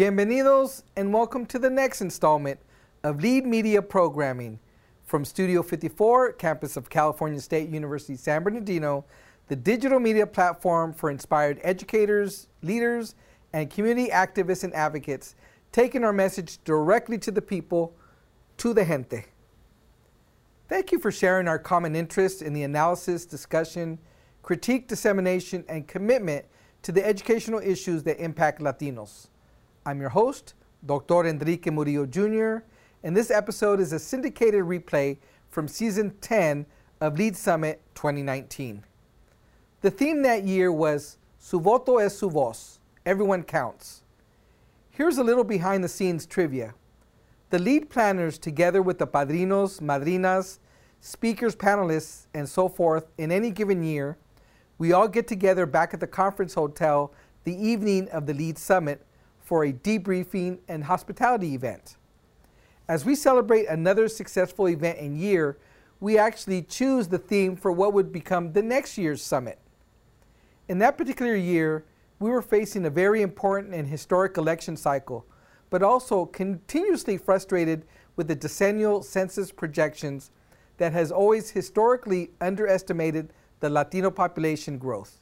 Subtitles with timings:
[0.00, 2.58] Bienvenidos and welcome to the next installment
[3.02, 4.58] of Lead Media Programming
[5.04, 9.04] from Studio 54, campus of California State University San Bernardino,
[9.48, 13.14] the digital media platform for inspired educators, leaders,
[13.52, 15.34] and community activists and advocates,
[15.70, 17.94] taking our message directly to the people,
[18.56, 19.26] to the gente.
[20.66, 23.98] Thank you for sharing our common interest in the analysis, discussion,
[24.40, 26.46] critique, dissemination, and commitment
[26.84, 29.26] to the educational issues that impact Latinos.
[29.90, 30.54] I'm your host,
[30.86, 31.26] Dr.
[31.26, 32.64] Enrique Murillo Jr.,
[33.02, 35.16] and this episode is a syndicated replay
[35.48, 36.64] from season 10
[37.00, 38.84] of Lead Summit 2019.
[39.80, 44.04] The theme that year was Su voto es su voz, everyone counts.
[44.90, 46.74] Here's a little behind the scenes trivia.
[47.48, 50.60] The lead planners, together with the padrinos, madrinas,
[51.00, 54.18] speakers, panelists, and so forth, in any given year,
[54.78, 59.04] we all get together back at the conference hotel the evening of the lead summit
[59.50, 61.96] for a debriefing and hospitality event.
[62.86, 65.58] As we celebrate another successful event and year,
[65.98, 69.58] we actually choose the theme for what would become the next year's summit.
[70.68, 71.84] In that particular year,
[72.20, 75.26] we were facing a very important and historic election cycle,
[75.68, 77.84] but also continuously frustrated
[78.14, 80.30] with the decennial census projections
[80.76, 85.18] that has always historically underestimated the Latino population growth.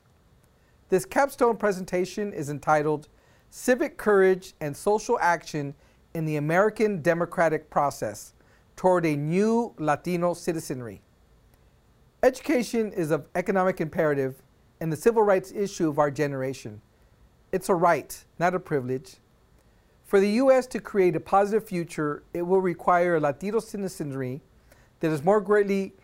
[0.91, 3.09] This capstone presentation is entitled
[3.51, 5.75] Civic Courage and Social Action
[6.13, 8.35] in the American Democratic Process
[8.77, 11.01] Toward a New Latino Citizenry.
[12.23, 14.43] Education is of economic imperative
[14.81, 16.81] and the civil rights issue of our generation.
[17.51, 19.17] It's a right, not a privilege.
[20.05, 20.67] For the U.S.
[20.69, 24.43] to create a positive future, it will require a Latino citizenry
[25.01, 25.95] that is more greatly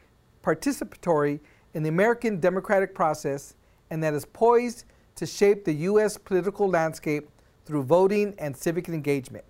[0.42, 1.40] participatory
[1.74, 3.54] in the American democratic process
[3.90, 4.84] and that is poised
[5.16, 6.16] to shape the U.S.
[6.16, 7.28] political landscape
[7.64, 9.44] through voting and civic engagement.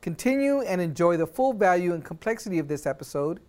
[0.00, 3.40] Continue and enjoy the full value and complexity of this episode.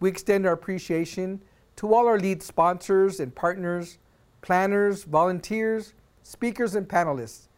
[0.00, 1.42] We extend our appreciation
[1.76, 3.98] to all our lead sponsors and partners,
[4.42, 7.48] planners, volunteers, speakers, and panelists.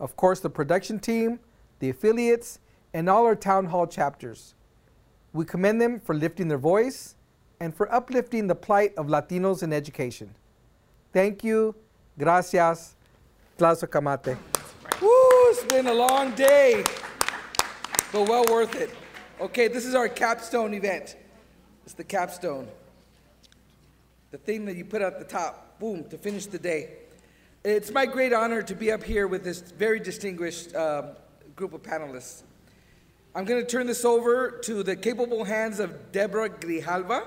[0.00, 1.40] Of course, the production team,
[1.80, 2.60] the affiliates,
[2.94, 4.54] and all our town hall chapters.
[5.32, 7.16] We commend them for lifting their voice
[7.60, 10.34] and for uplifting the plight of Latinos in education.
[11.12, 11.74] Thank you.
[12.18, 12.94] Gracias.
[13.58, 14.36] Tlazocamate.
[14.36, 14.57] Woo,
[15.60, 16.84] it's been a long day,
[18.12, 18.94] but well worth it.
[19.40, 21.16] Okay, this is our capstone event.
[21.84, 22.68] It's the capstone.
[24.30, 26.90] The thing that you put at the top, boom, to finish the day.
[27.64, 31.14] It's my great honor to be up here with this very distinguished uh,
[31.56, 32.42] group of panelists.
[33.34, 37.26] I'm going to turn this over to the capable hands of Deborah Grijalva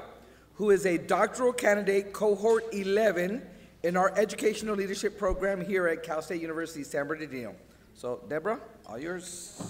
[0.53, 3.41] who is a doctoral candidate, cohort 11,
[3.83, 7.55] in our educational leadership program here at Cal State University, San Bernardino.
[8.01, 9.61] So, Deborah, all yours.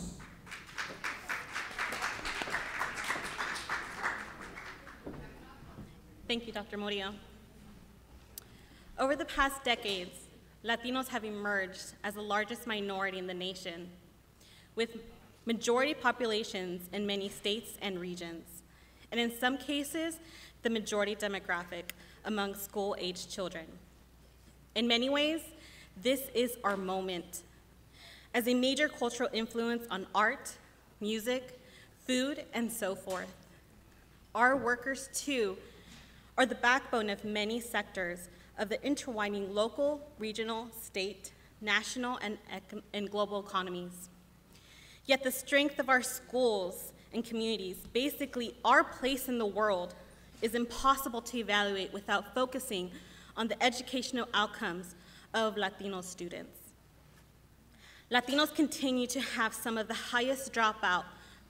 [6.30, 6.78] Thank you, Dr.
[6.78, 7.14] Murillo.
[8.98, 10.18] Over the past decades,
[10.64, 13.90] Latinos have emerged as the largest minority in the nation,
[14.78, 14.92] with
[15.46, 18.64] majority populations in many states and regions,
[19.12, 20.20] and in some cases,
[20.64, 21.90] the majority demographic
[22.24, 23.66] among school-aged children.
[24.74, 25.42] In many ways,
[26.02, 27.42] this is our moment.
[28.34, 30.54] As a major cultural influence on art,
[31.02, 31.60] music,
[32.08, 33.34] food, and so forth.
[34.34, 35.58] Our workers, too,
[36.38, 42.38] are the backbone of many sectors of the intertwining local, regional, state, national, and,
[42.94, 44.10] and global economies.
[45.06, 49.94] Yet the strength of our schools and communities, basically our place in the world,
[50.42, 52.92] is impossible to evaluate without focusing
[53.36, 54.96] on the educational outcomes
[55.34, 56.61] of Latino students.
[58.12, 61.06] Latinos continue to have some of the highest dropout,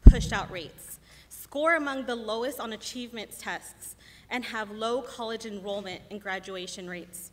[0.08, 3.96] pushed out rates, score among the lowest on achievement tests,
[4.30, 7.32] and have low college enrollment and graduation rates.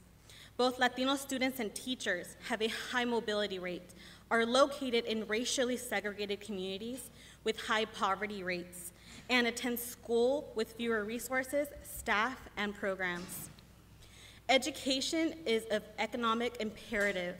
[0.56, 3.90] Both Latino students and teachers have a high mobility rate,
[4.30, 7.10] are located in racially segregated communities
[7.44, 8.92] with high poverty rates,
[9.28, 13.50] and attend school with fewer resources, staff, and programs.
[14.48, 17.36] Education is of economic imperative.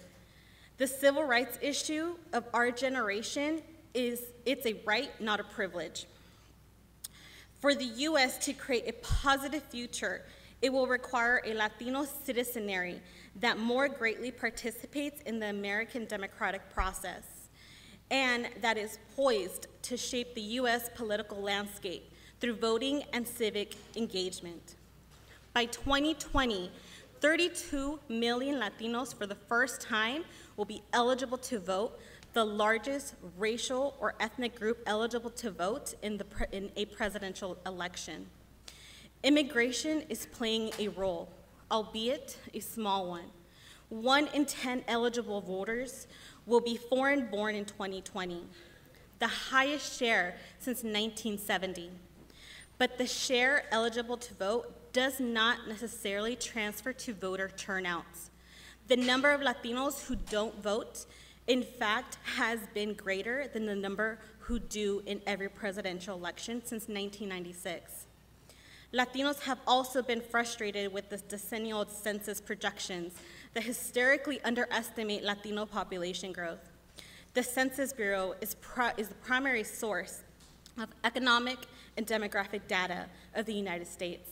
[0.78, 3.62] The civil rights issue of our generation
[3.94, 6.06] is it's a right, not a privilege.
[7.60, 10.22] For the US to create a positive future,
[10.62, 13.00] it will require a Latino citizenry
[13.40, 17.48] that more greatly participates in the American democratic process
[18.10, 20.88] and that is poised to shape the U.S.
[20.94, 22.10] political landscape
[22.40, 24.76] through voting and civic engagement.
[25.52, 26.70] By 2020,
[27.20, 30.24] 32 million Latinos for the first time
[30.58, 31.98] will be eligible to vote,
[32.34, 38.26] the largest racial or ethnic group eligible to vote in, the in a presidential election.
[39.22, 41.28] Immigration is playing a role,
[41.70, 43.30] albeit a small one.
[43.88, 46.08] One in 10 eligible voters
[46.44, 48.42] will be foreign born in 2020,
[49.20, 51.90] the highest share since 1970.
[52.78, 58.30] But the share eligible to vote does not necessarily transfer to voter turnouts.
[58.88, 61.04] The number of Latinos who don't vote,
[61.46, 66.88] in fact, has been greater than the number who do in every presidential election since
[66.88, 68.06] 1996.
[68.94, 73.12] Latinos have also been frustrated with the decennial census projections
[73.52, 76.70] that hysterically underestimate Latino population growth.
[77.34, 78.56] The Census Bureau is,
[78.96, 80.22] is the primary source
[80.78, 81.58] of economic
[81.98, 83.04] and demographic data
[83.34, 84.30] of the United States.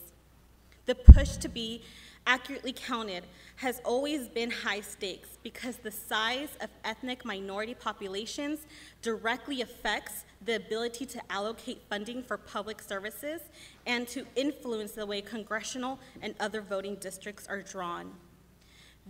[0.87, 1.83] The push to be
[2.27, 3.23] accurately counted
[3.55, 8.67] has always been high stakes because the size of ethnic minority populations
[9.01, 13.41] directly affects the ability to allocate funding for public services
[13.87, 18.11] and to influence the way congressional and other voting districts are drawn.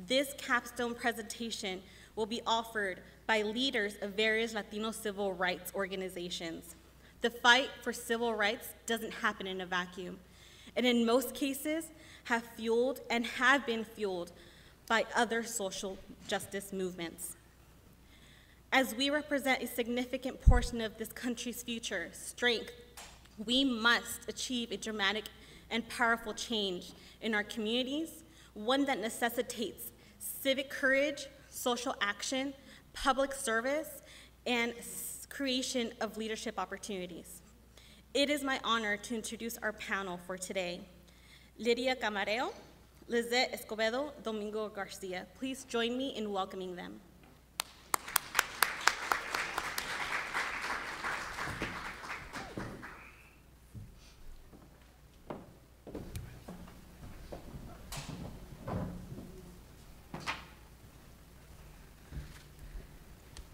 [0.07, 1.81] This capstone presentation
[2.15, 6.75] will be offered by leaders of various Latino civil rights organizations.
[7.21, 10.19] The fight for civil rights doesn't happen in a vacuum,
[10.75, 11.85] and in most cases
[12.27, 14.31] have fueled and have been fueled
[14.87, 15.97] by other social
[16.27, 17.35] justice movements.
[18.71, 22.71] As we represent a significant portion of this country's future, strength,
[23.45, 25.25] we must achieve a dramatic
[25.69, 26.91] and powerful change
[27.21, 32.53] in our communities, one that necessitates civic courage, social action,
[32.93, 34.01] public service,
[34.45, 34.73] and
[35.29, 37.41] creation of leadership opportunities.
[38.13, 40.81] It is my honor to introduce our panel for today.
[41.59, 42.53] Lydia Camareo,
[43.07, 45.25] Lizette Escobedo, Domingo Garcia.
[45.39, 46.99] Please join me in welcoming them.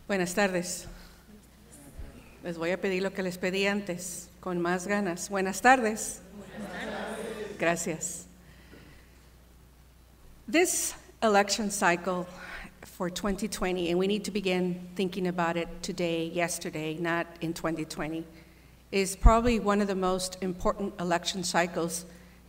[0.08, 0.88] Buenas tardes.
[2.44, 5.30] Les voy a pedir lo que les pedí antes, con más ganas.
[5.30, 6.23] Buenas tardes.
[7.64, 8.28] Gracias.
[10.50, 12.28] This election cycle
[12.82, 18.26] for 2020, and we need to begin thinking about it today, yesterday, not in 2020,
[18.92, 22.04] is probably one of the most important election cycles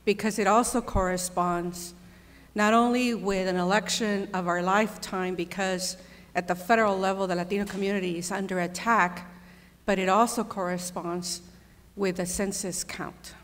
[0.04, 1.94] because it also corresponds
[2.56, 5.96] not only with an election of our lifetime, because
[6.34, 9.30] at the federal level, the Latino community is under attack,
[9.86, 11.40] but it also corresponds
[11.94, 13.34] with a census count.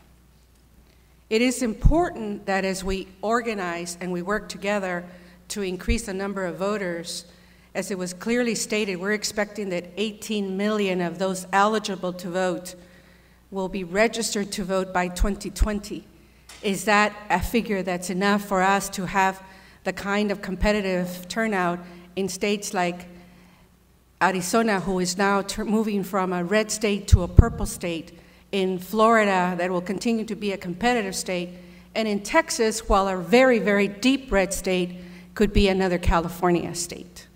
[1.31, 5.05] It is important that as we organize and we work together
[5.47, 7.23] to increase the number of voters,
[7.73, 12.75] as it was clearly stated, we're expecting that 18 million of those eligible to vote
[13.49, 16.05] will be registered to vote by 2020.
[16.63, 19.41] Is that a figure that's enough for us to have
[19.85, 21.79] the kind of competitive turnout
[22.17, 23.07] in states like
[24.21, 28.19] Arizona, who is now moving from a red state to a purple state,
[28.51, 31.49] in Florida, that will continue to be a competitive state,
[31.95, 34.95] and in Texas, while a very, very deep red state,
[35.35, 37.27] could be another California state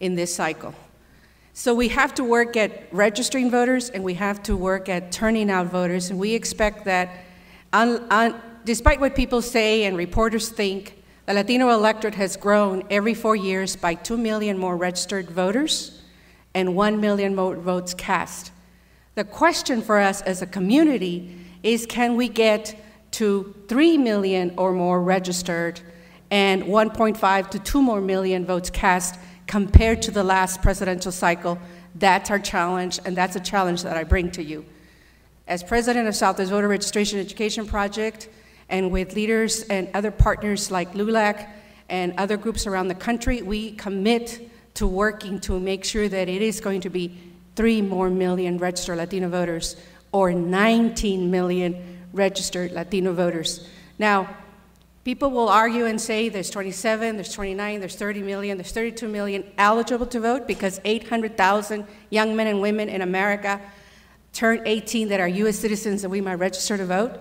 [0.00, 0.74] in this cycle.
[1.52, 5.50] So we have to work at registering voters and we have to work at turning
[5.50, 7.08] out voters, and we expect that,
[7.72, 13.14] on, on, despite what people say and reporters think, the Latino electorate has grown every
[13.14, 16.02] four years by 2 million more registered voters
[16.54, 18.52] and 1 million more votes cast.
[19.16, 22.78] The question for us as a community is can we get
[23.12, 25.80] to 3 million or more registered
[26.30, 31.58] and 1.5 to 2 more million votes cast compared to the last presidential cycle?
[31.94, 34.66] That's our challenge, and that's a challenge that I bring to you.
[35.48, 38.28] As president of Southwest Voter Registration Education Project,
[38.68, 41.48] and with leaders and other partners like LULAC
[41.88, 46.42] and other groups around the country, we commit to working to make sure that it
[46.42, 47.18] is going to be
[47.56, 49.76] three more million registered Latino voters
[50.12, 53.68] or 19 million registered Latino voters.
[53.98, 54.36] Now,
[55.04, 59.44] people will argue and say there's 27, there's 29, there's 30 million, there's 32 million
[59.58, 63.60] eligible to vote because 800,000 young men and women in America
[64.32, 67.18] turn 18 that are US citizens and we might register to vote.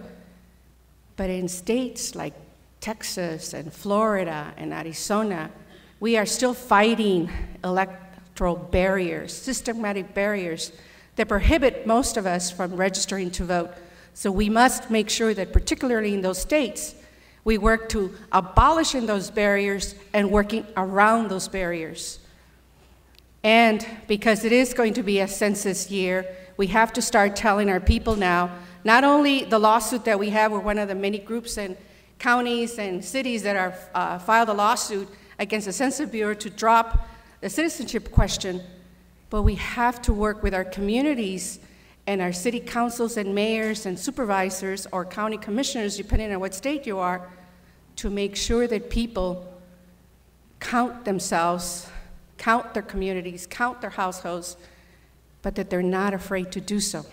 [1.16, 2.34] But in states like
[2.82, 5.50] Texas and Florida and Arizona,
[6.00, 7.30] we are still fighting
[8.36, 10.74] electoral barriers, systematic barriers
[11.16, 13.72] that prohibit most of us from registering to vote.
[14.14, 16.96] So we must make sure that, particularly in those states,
[17.46, 22.20] we work to abolishing those barriers and working around those barriers
[23.46, 26.26] And because it is going to be a census year,
[26.58, 28.50] we have to start telling our people now,
[28.84, 31.78] not only the lawsuit that we have, we're one of the many groups and
[32.18, 37.08] counties and cities that are uh, filed a lawsuit against the Census Bureau to drop
[37.46, 38.60] the citizenship question,
[39.30, 41.60] but we have to work with our communities
[42.08, 46.88] and our city councils and mayors and supervisors or county commissioners, depending on what state
[46.88, 47.30] you are,
[47.98, 49.46] to make sure that people
[50.60, 51.88] count themselves
[52.40, 54.58] count their communities, count their households,
[55.44, 57.06] but that they're not afraid to do so.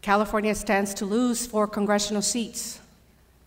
[0.00, 2.78] California stands to lose four congressional seats.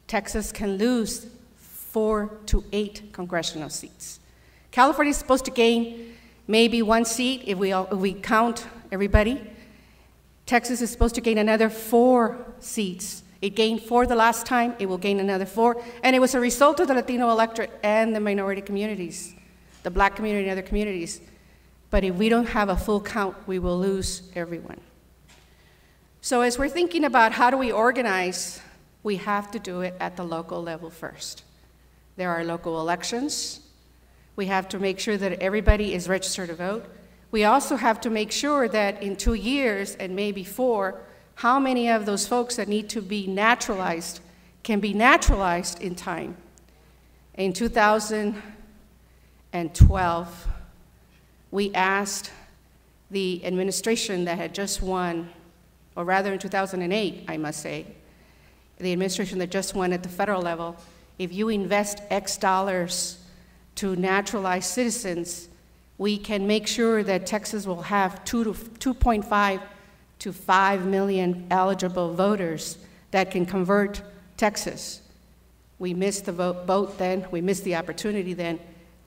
[0.06, 4.20] Texas can lose four to eight congressional seats.
[4.72, 6.16] California is supposed to gain
[6.48, 9.42] maybe one seat if we, all, if we count everybody.
[10.46, 13.24] Texas is supposed to gain another four seats.
[13.42, 16.40] It gained four the last time, it will gain another four, and it was a
[16.40, 19.34] result of the Latino electorate and the minority communities
[19.84, 21.22] the black community and other communities.
[21.90, 24.80] But if we don't have a full count, we will lose everyone.
[26.22, 28.62] So as we're thinking about how do we organize,
[29.04, 31.44] we have to do it at the local level first.
[32.18, 33.62] There are local elections.
[34.40, 36.86] We have to make sure that everybody is registered to vote.
[37.30, 41.02] We also have to make sure that in two years and maybe four,
[41.36, 44.22] how many of those folks that need to be naturalized
[44.64, 46.38] can be naturalized in time.
[47.34, 50.48] In 2012,
[51.52, 52.32] we asked
[53.12, 55.28] the administration that had just won,
[55.98, 57.88] or rather in 2008, I must say,
[58.78, 60.78] the administration that just won at the federal level,
[61.18, 63.19] if you invest X dollars
[63.76, 65.50] to naturalize citizens,
[65.98, 69.62] we can make sure that Texas will have 2 to 2.5
[70.20, 72.78] to 5 million eligible voters
[73.12, 74.02] that can convert
[74.38, 75.02] Texas.
[75.78, 78.60] We missed the vote, vote then, we missed the opportunity then,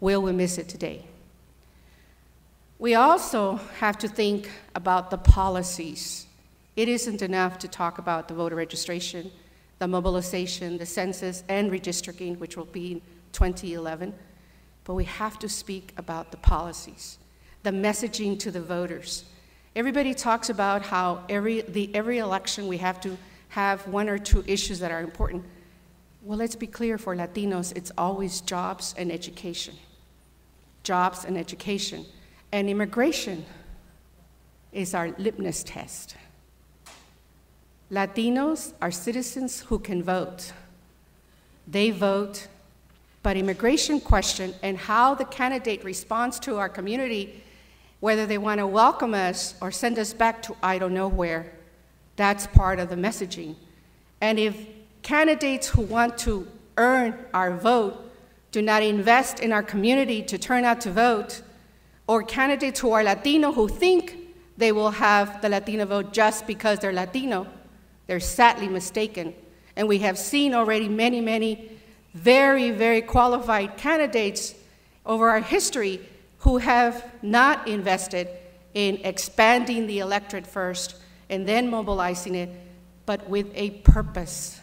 [0.02, 1.04] Will we miss it today?
[2.80, 6.26] We also have to think about the policies.
[6.74, 9.30] It isn't enough to talk about the voter registration,
[9.78, 14.12] the mobilization, the census, and redistricting, which will be in 2011,
[14.84, 17.18] but we have to speak about the policies,
[17.62, 19.24] the messaging to the voters.
[19.74, 23.16] Everybody talks about how every, the, every election we have to
[23.50, 25.44] have one or two issues that are important.
[26.22, 29.74] Well, let's be clear for Latinos, it's always jobs and education
[30.82, 32.06] jobs and education.
[32.50, 33.44] And immigration
[34.72, 36.16] is our litmus test.
[37.90, 40.52] Latinos are citizens who can vote.
[41.66, 42.48] They vote,
[43.22, 47.42] but immigration question and how the candidate responds to our community,
[48.00, 51.52] whether they want to welcome us or send us back to I don't know where,
[52.16, 53.54] that's part of the messaging.
[54.20, 54.66] And if
[55.02, 58.10] candidates who want to earn our vote
[58.50, 61.42] do not invest in our community to turn out to vote,
[62.06, 64.16] or candidates who are Latino who think
[64.56, 67.46] they will have the Latino vote just because they're Latino,
[68.06, 69.34] they're sadly mistaken.
[69.76, 71.70] And we have seen already many, many
[72.14, 74.54] very, very qualified candidates
[75.04, 76.00] over our history
[76.38, 78.28] who have not invested
[78.74, 80.96] in expanding the electorate first
[81.30, 82.50] and then mobilizing it,
[83.06, 84.60] but with a purpose.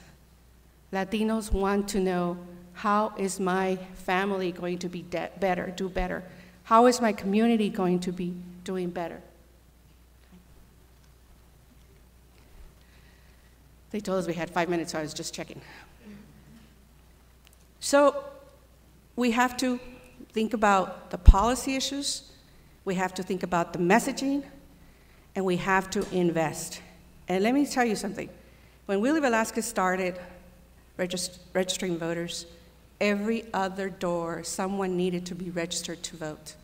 [0.92, 2.38] Latinos want to know
[2.74, 6.24] how is my family going to be better, do better?
[6.64, 9.22] How is my community going to be doing better?
[13.92, 15.62] They told us we had five minutes, so I was just checking.
[17.80, 18.24] So
[19.16, 19.80] we have to
[20.32, 22.32] think about the policy issues,
[22.86, 24.44] we have to think about the messaging,
[25.36, 26.82] and we have to invest.
[27.28, 28.30] And let me tell you something.
[28.86, 30.20] When Willie Velasquez started
[30.98, 32.46] regist registering voters,
[33.00, 36.56] every other door, someone needed to be registered to vote.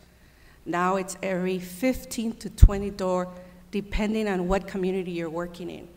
[0.64, 3.32] Now it's every 15 to 20 door,
[3.70, 5.88] depending on what community you're working in.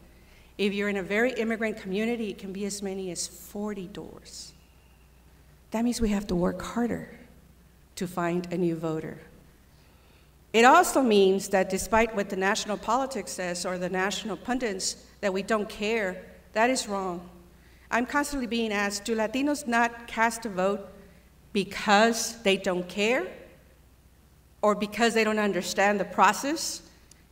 [0.57, 4.53] If you're in a very immigrant community, it can be as many as 40 doors.
[5.71, 7.09] That means we have to work harder
[7.95, 9.19] to find a new voter.
[10.51, 15.31] It also means that despite what the national politics says or the national pundits, that
[15.31, 16.23] we don't care,
[16.53, 17.29] that is wrong.
[17.91, 20.87] I'm constantly being asked do Latinos not cast a vote
[21.53, 23.27] because they don't care
[24.61, 26.81] or because they don't understand the process?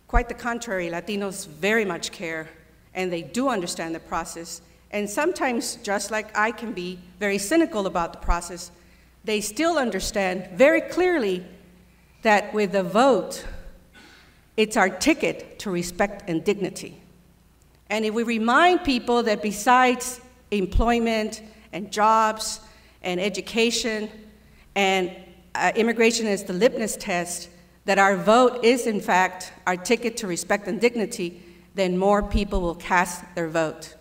[0.08, 2.50] Quite the contrary, Latinos very much care
[2.94, 4.62] and they do understand the process.
[4.92, 8.72] And sometimes, just like I can be very cynical about the process,
[9.24, 11.46] they still understand very clearly
[12.22, 13.46] that with a vote,
[14.56, 17.00] it's our ticket to respect and dignity.
[17.90, 21.42] And if we remind people that besides employment
[21.74, 22.62] and jobs
[23.02, 24.10] and education,
[24.76, 25.12] and
[25.56, 27.50] uh, immigration is the litmus test
[27.86, 31.42] that our vote is, in fact, our ticket to respect and dignity,
[31.76, 33.97] then more people will cast their vote.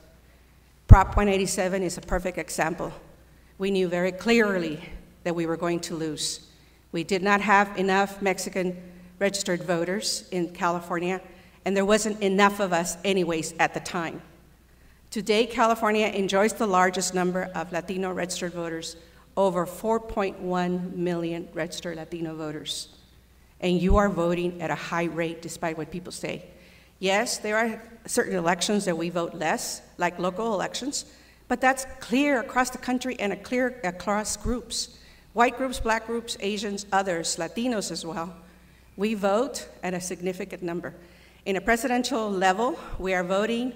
[0.88, 2.92] Prop 187 is a perfect example.
[3.58, 4.80] We knew very clearly
[5.24, 6.46] that we were going to lose.
[6.92, 8.76] We did not have enough Mexican
[9.18, 11.20] registered voters in California,
[11.64, 14.22] and there wasn't enough of us, anyways, at the time.
[15.10, 18.96] Today, California enjoys the largest number of Latino registered voters,
[19.36, 22.88] over 4.1 million registered Latino voters
[23.60, 26.44] and you are voting at a high rate despite what people say.
[26.98, 31.04] Yes, there are certain elections that we vote less, like local elections,
[31.48, 34.98] but that's clear across the country and clear across groups
[35.36, 38.34] white groups, black groups, Asians, others, Latinos as well.
[38.96, 40.94] We vote at a significant number.
[41.44, 43.74] In a presidential level, we are voting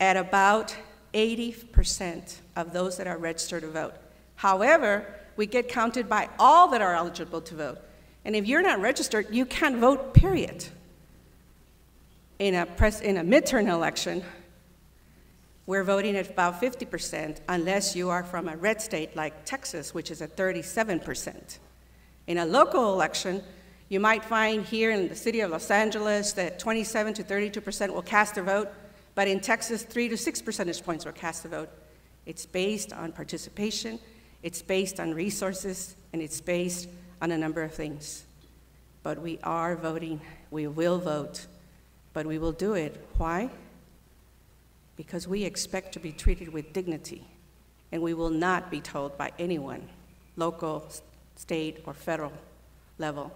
[0.00, 0.74] at about
[1.12, 3.92] 80% of those that are registered to vote.
[4.36, 5.04] However,
[5.36, 7.78] we get counted by all that are eligible to vote.
[8.24, 10.64] And if you're not registered, you can't vote, period.
[12.42, 14.24] In a, pres- in a midterm election,
[15.64, 20.10] we're voting at about 50%, unless you are from a red state like Texas, which
[20.10, 21.58] is at 37%.
[22.26, 23.44] In a local election,
[23.90, 28.02] you might find here in the city of Los Angeles that 27 to 32% will
[28.02, 28.70] cast their vote,
[29.14, 31.68] but in Texas, 3 to 6 percentage points will cast a vote.
[32.26, 34.00] It's based on participation,
[34.42, 36.88] it's based on resources, and it's based
[37.20, 38.24] on a number of things.
[39.04, 40.20] But we are voting,
[40.50, 41.46] we will vote,
[42.12, 43.04] but we will do it.
[43.18, 43.50] Why?
[44.96, 47.26] Because we expect to be treated with dignity,
[47.90, 49.88] and we will not be told by anyone,
[50.36, 50.88] local,
[51.36, 52.32] state, or federal
[52.98, 53.32] level.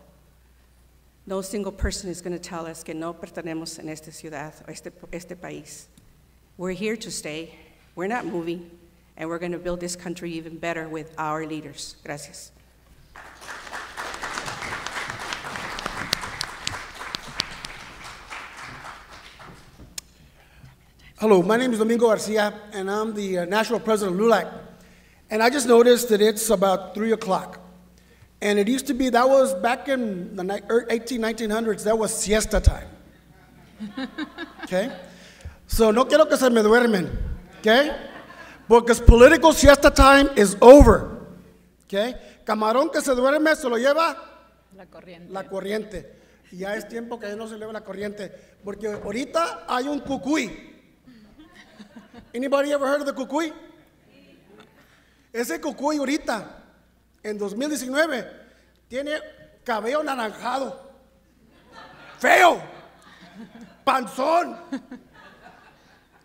[1.27, 4.71] No single person is going to tell us que no pertenemos en esta ciudad o
[4.71, 5.87] este, este país.
[6.57, 7.55] We're here to stay,
[7.97, 8.71] we're not moving,
[9.17, 11.97] and we're going to build this country even better with our leaders.
[12.05, 12.53] Gracias.
[21.19, 24.53] Hello, my name is Domingo Garcia, and I'm the uh, national president of LULAC.
[25.31, 27.59] And I just noticed that it's about 3 o'clock.
[28.43, 32.61] And it used to be, that was back in the 18, 1900s, that was siesta
[32.61, 32.89] time.
[34.65, 34.91] Okay?
[35.69, 37.11] So no quiero que se me duermen.
[37.61, 37.97] Okay?
[38.69, 41.19] Because political siesta time is over.
[41.85, 42.15] Okay?
[42.45, 44.17] Camarón que se duerme se lo lleva
[44.77, 45.33] La corriente.
[45.33, 46.07] la corriente.
[46.53, 48.31] Y ya es tiempo que no se lleve la corriente.
[48.65, 50.76] Porque ahorita hay un cucuy.
[52.37, 53.51] Anybody ever heard of the cucuy?
[55.33, 56.47] Ese cucuy ahorita,
[57.25, 58.27] en 2019,
[58.91, 59.19] tiene
[59.65, 60.77] cabello naranjado,
[62.19, 62.63] feo,
[63.87, 64.55] panzón,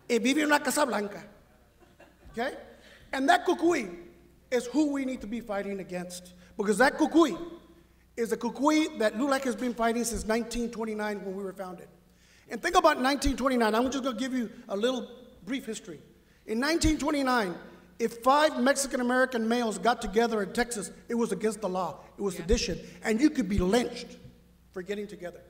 [0.09, 1.25] y vive en una casa blanca.
[2.33, 2.57] Okay?
[3.13, 3.89] And that cucuy
[4.51, 6.33] is who we need to be fighting against.
[6.57, 7.37] Because that cucuy
[8.17, 11.87] is a cucuy that LULAC has been fighting since 1929 when we were founded.
[12.49, 13.73] And think about 1929.
[13.73, 15.99] I'm just going to give you a little brief history.
[16.45, 17.55] In 1929,
[17.99, 21.99] if five Mexican American males got together in Texas, it was against the law.
[22.17, 22.79] It was sedition.
[23.03, 24.17] And you could be lynched
[24.71, 25.41] for getting together.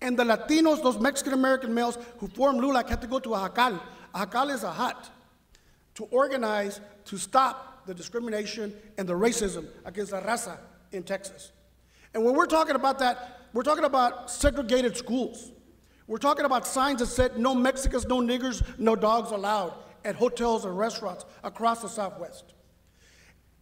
[0.00, 3.40] And the Latinos, those Mexican American males who formed LULAC, had to go to a
[3.48, 3.80] jacal.
[4.14, 5.10] A jacal is a hut
[5.94, 10.58] to organize to stop the discrimination and the racism against the raza
[10.92, 11.52] in Texas.
[12.14, 15.50] And when we're talking about that, we're talking about segregated schools.
[16.06, 20.64] We're talking about signs that said no Mexicans, no niggers, no dogs allowed at hotels
[20.64, 22.44] and restaurants across the Southwest.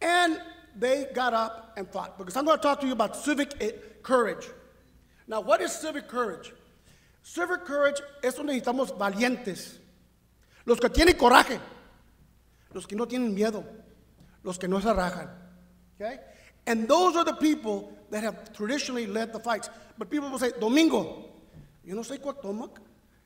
[0.01, 0.41] And
[0.75, 4.47] they got up and fought because I'm going to talk to you about civic courage.
[5.27, 6.53] Now, what is civic courage?
[7.21, 9.77] Civic courage es donde necesitamos valientes,
[10.65, 11.59] los que tienen coraje,
[12.73, 13.63] los que no tienen miedo,
[14.43, 15.29] los que no se rajan.
[15.99, 16.17] Okay?
[16.65, 19.69] And those are the people that have traditionally led the fights.
[19.97, 21.25] But people will say, Domingo,
[21.83, 22.79] yo no soy Cuauhtémoc.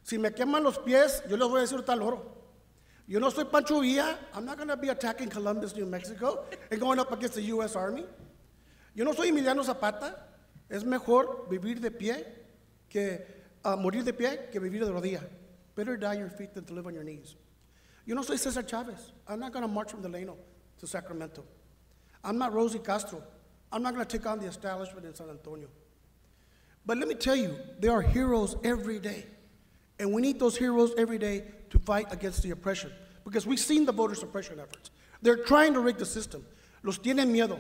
[0.04, 2.36] Si me queman los pies, yo les voy a decir tal oro.
[3.08, 4.18] Yo no soy Pancho Villa.
[4.34, 7.76] I'm not going to be attacking Columbus, New Mexico, and going up against the U.S.
[7.76, 8.06] Army.
[8.94, 10.16] Yo no soy Emiliano Zapata.
[10.70, 12.26] Es mejor vivir de pie
[12.90, 13.24] que
[13.64, 15.22] uh, morir de pie que vivir de rodilla.
[15.76, 17.36] Better die on your feet than to live on your knees.
[18.06, 19.12] Yo no soy Cesar Chavez.
[19.28, 20.38] I'm not going to march from Delano
[20.80, 21.44] to Sacramento.
[22.24, 23.22] I'm not Rosie Castro.
[23.72, 25.68] I'm not going to take on the establishment in San Antonio.
[26.86, 29.26] But let me tell you, there are heroes every day.
[30.00, 32.92] And we need those heroes every day to fight against the oppression.
[33.24, 34.92] Because we've seen the voter suppression efforts.
[35.22, 36.46] They're trying to rig the system.
[36.84, 37.60] Los tienen miedo.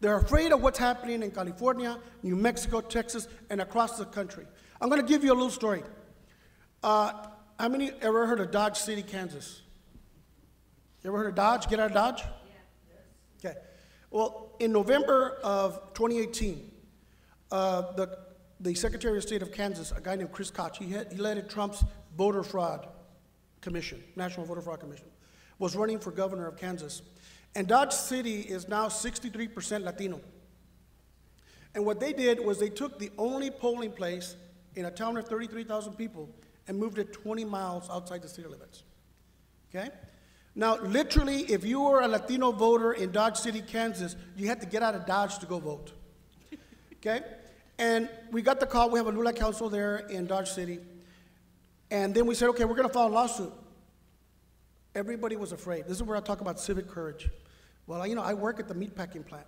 [0.00, 4.46] They're afraid of what's happening in California, New Mexico, Texas, and across the country.
[4.80, 5.82] I'm going to give you a little story.
[6.82, 7.12] Uh,
[7.58, 9.62] how many ever heard of Dodge City, Kansas?
[11.02, 11.68] You ever heard of Dodge?
[11.68, 12.22] Get out of Dodge?
[12.22, 13.50] Yeah.
[13.50, 13.58] Okay.
[14.10, 16.70] Well, in November of 2018,
[17.52, 18.18] uh, the,
[18.64, 21.48] the Secretary of State of Kansas, a guy named Kris Kobach, he, had, he led
[21.50, 21.84] Trump's
[22.16, 22.88] voter fraud
[23.60, 25.06] commission, National Voter Fraud Commission,
[25.58, 27.02] was running for governor of Kansas.
[27.54, 30.18] And Dodge City is now 63% Latino.
[31.74, 34.34] And what they did was they took the only polling place
[34.76, 36.30] in a town of 33,000 people
[36.66, 38.82] and moved it 20 miles outside the city limits.
[39.68, 39.90] Okay?
[40.54, 44.66] Now, literally, if you were a Latino voter in Dodge City, Kansas, you had to
[44.66, 45.92] get out of Dodge to go vote.
[46.94, 47.20] Okay?
[47.78, 48.90] And we got the call.
[48.90, 50.78] We have a LULAC Council there in Dodge City.
[51.90, 53.52] And then we said, okay, we're going to file a lawsuit.
[54.94, 55.84] Everybody was afraid.
[55.86, 57.28] This is where I talk about civic courage.
[57.86, 59.46] Well, you know, I work at the meatpacking plant.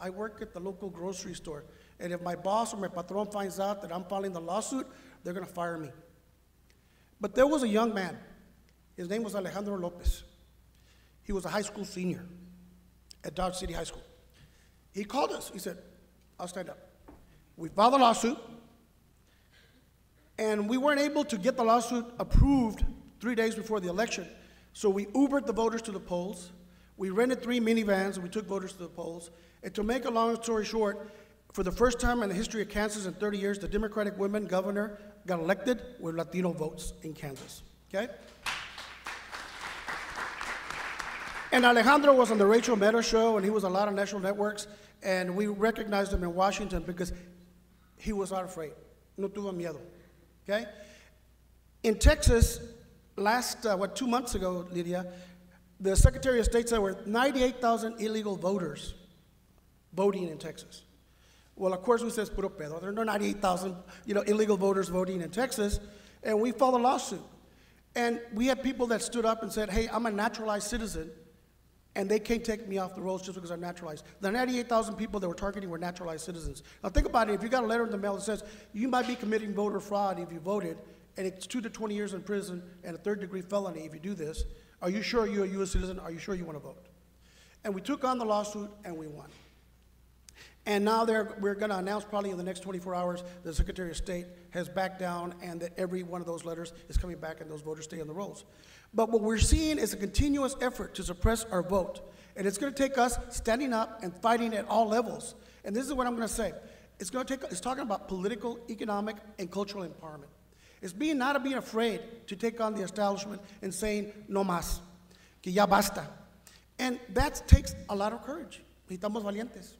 [0.00, 1.64] I work at the local grocery store.
[2.00, 4.86] And if my boss or my patron finds out that I'm filing the lawsuit,
[5.22, 5.90] they're going to fire me.
[7.20, 8.16] But there was a young man.
[8.96, 10.24] His name was Alejandro Lopez.
[11.22, 12.24] He was a high school senior
[13.24, 14.02] at Dodge City High School.
[14.92, 15.50] He called us.
[15.52, 15.78] He said,
[16.38, 16.87] I'll stand up.
[17.58, 18.38] We filed a lawsuit,
[20.38, 22.84] and we weren't able to get the lawsuit approved
[23.20, 24.28] three days before the election.
[24.74, 26.52] So we Ubered the voters to the polls.
[26.96, 29.32] We rented three minivans, and we took voters to the polls.
[29.64, 31.10] And to make a long story short,
[31.52, 34.46] for the first time in the history of Kansas in 30 years, the Democratic women
[34.46, 37.64] governor got elected with Latino votes in Kansas.
[37.92, 38.06] Okay?
[41.50, 43.94] And Alejandro was on the Rachel Maddow show, and he was on a lot of
[43.94, 44.68] national networks,
[45.02, 47.12] and we recognized him in Washington because
[47.98, 48.72] he was not afraid.
[49.16, 49.80] No tuvo miedo.
[50.48, 50.66] Okay?
[51.82, 52.60] In Texas,
[53.16, 55.06] last, uh, what, two months ago, Lydia,
[55.80, 58.94] the Secretary of State said there were 98,000 illegal voters
[59.92, 60.82] voting in Texas.
[61.54, 62.80] Well, of course, we says puro pedo.
[62.80, 63.74] There are no 98,000,
[64.06, 65.80] you know, illegal voters voting in Texas,
[66.22, 67.22] and we filed a lawsuit.
[67.94, 71.10] And we had people that stood up and said, hey, I'm a naturalized citizen,
[71.98, 74.04] and they can't take me off the rolls just because I'm naturalized.
[74.20, 76.62] The 98,000 people that were targeting were naturalized citizens.
[76.84, 77.34] Now think about it.
[77.34, 79.80] If you got a letter in the mail that says you might be committing voter
[79.80, 80.78] fraud if you voted,
[81.16, 83.98] and it's two to 20 years in prison and a third degree felony if you
[83.98, 84.44] do this,
[84.80, 85.72] are you sure you're a U.S.
[85.72, 85.98] citizen?
[85.98, 86.86] Are you sure you want to vote?
[87.64, 89.28] And we took on the lawsuit and we won.
[90.66, 93.90] And now we're going to announce probably in the next 24 hours that the Secretary
[93.90, 97.40] of State has backed down and that every one of those letters is coming back
[97.40, 98.44] and those voters stay on the rolls.
[98.94, 102.00] But what we're seeing is a continuous effort to suppress our vote.
[102.36, 105.34] And it's going to take us standing up and fighting at all levels.
[105.64, 106.52] And this is what I'm going to say.
[106.98, 110.28] It's going to take, it's talking about political, economic, and cultural empowerment.
[110.80, 114.78] It's being not being afraid to take on the establishment and saying, no más,
[115.42, 116.06] que ya basta.
[116.78, 118.62] And that takes a lot of courage.
[118.88, 119.74] Necesitamos valientes.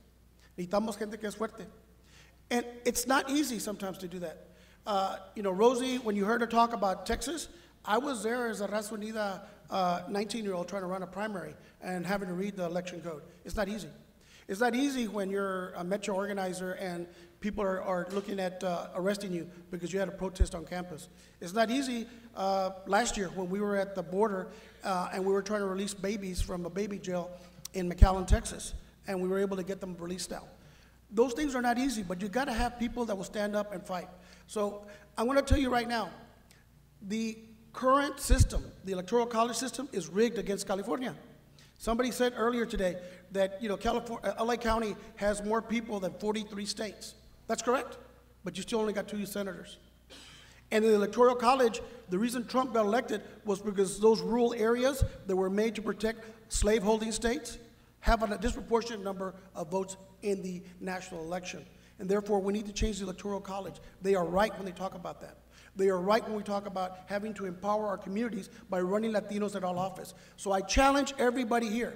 [0.59, 1.67] Necesitamos gente que es fuerte.
[2.51, 4.49] And it's not easy sometimes to do that.
[4.87, 7.49] Uh, you know, Rosie, when you heard her talk about Texas,
[7.85, 11.55] I was there as a Raza Unida 19 year old trying to run a primary
[11.81, 13.23] and having to read the election code.
[13.45, 13.89] It's not easy.
[14.47, 17.07] It's not easy when you're a metro organizer and
[17.41, 21.09] people are, are looking at uh, arresting you because you had a protest on campus.
[21.41, 24.49] It's not easy uh, last year when we were at the border
[24.85, 27.31] uh, and we were trying to release babies from a baby jail
[27.75, 28.75] in McAllen, Texas
[29.09, 30.47] and we were able to get them released out.
[31.11, 33.73] Those things are not easy, but you got to have people that will stand up
[33.73, 34.09] and fight.
[34.47, 34.87] So
[35.17, 36.11] I'm to tell you right now,
[37.03, 37.39] the
[37.79, 41.15] current system, the electoral college system, is rigged against California.
[41.79, 42.97] Somebody said earlier today
[43.31, 47.15] that you know California, uh, LA County has more people than 43 states.
[47.47, 47.97] That's correct,
[48.43, 49.79] but you still only got two senators.
[50.73, 55.05] And in the Electoral College, the reason Trump got elected was because those rural areas
[55.29, 57.59] that were made to protect slaveholding states
[58.01, 61.65] have a disproportionate number of votes in the national election.
[62.01, 63.77] And therefore, we need to change the Electoral College.
[64.03, 65.37] They are right when they talk about that.
[65.79, 69.55] They are right when we talk about having to empower our communities by running Latinos
[69.55, 70.13] at all office.
[70.37, 71.95] So I challenge everybody here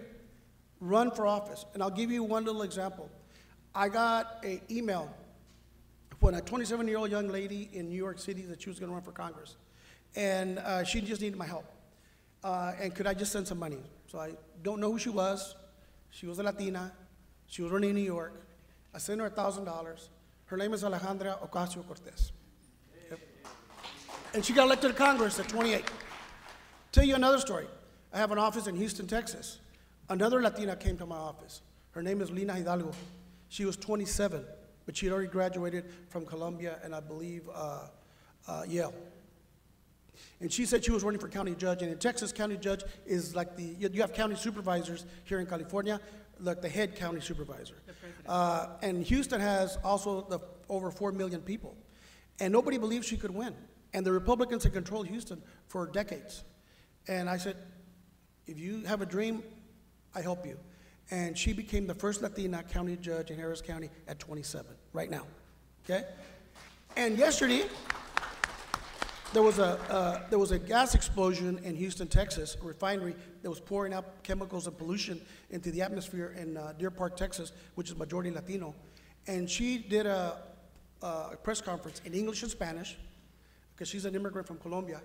[0.83, 1.65] run for office.
[1.75, 3.11] And I'll give you one little example.
[3.75, 5.13] I got an email
[6.21, 8.89] from a 27 year old young lady in New York City that she was going
[8.89, 9.57] to run for Congress.
[10.15, 11.65] And uh, she just needed my help.
[12.45, 13.79] Uh, and could I just send some money?
[14.07, 15.57] So I don't know who she was.
[16.11, 16.93] She was a Latina.
[17.47, 18.47] She was running in New York.
[18.95, 20.09] I sent her $1,000.
[20.47, 22.31] Her name is Alejandra Ocasio Cortez.
[22.31, 22.42] Yep.
[24.35, 25.85] And she got elected to Congress at 28.
[26.91, 27.67] Tell you another story.
[28.13, 29.59] I have an office in Houston, Texas.
[30.09, 31.61] Another Latina came to my office.
[31.93, 32.93] Her name is Lina Hidalgo.
[33.49, 34.45] She was 27,
[34.87, 37.89] but she had already graduated from Columbia and I believe uh,
[38.49, 38.95] uh, Yale.
[40.41, 41.83] And she said she was running for county judge.
[41.83, 46.01] And in Texas, county judge is like the, you have county supervisors here in California,
[46.41, 47.75] like the head county supervisor.
[48.27, 51.77] Uh, and Houston has also the, over 4 million people.
[52.41, 53.55] And nobody believed she could win.
[53.95, 56.45] And the Republicans had controlled Houston for decades.
[57.09, 57.57] And I said,
[58.47, 59.43] if you have a dream,
[60.15, 60.59] I help you.
[61.11, 65.27] And she became the first Latina county judge in Harris County at 27, right now.
[65.85, 66.05] Okay?
[66.97, 67.65] And yesterday,
[69.33, 73.49] there was a, uh, there was a gas explosion in Houston, Texas, a refinery that
[73.49, 77.91] was pouring out chemicals and pollution into the atmosphere in uh, Deer Park, Texas, which
[77.91, 78.75] is majority Latino.
[79.27, 80.37] And she did a,
[81.01, 82.97] a press conference in English and Spanish,
[83.75, 85.01] because she's an immigrant from Colombia.